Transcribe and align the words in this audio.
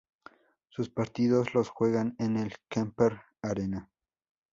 Sus 0.69 0.89
partidos 0.89 1.53
los 1.53 1.69
juegan 1.69 2.15
en 2.17 2.35
el 2.37 2.55
Kemper 2.69 3.21
Arena. 3.43 3.87